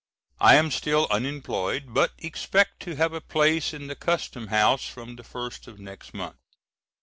[0.39, 5.15] I am still unemployed, but expect to have a place in the Custom House from
[5.15, 6.37] the first of next month.